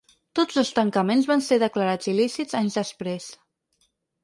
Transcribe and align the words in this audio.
Tots 0.37 0.55
dos 0.59 0.71
tancaments 0.79 1.27
van 1.33 1.43
ser 1.49 1.59
declarats 1.65 2.11
il·lícits 2.15 2.59
anys 2.63 2.81
després. 2.83 3.31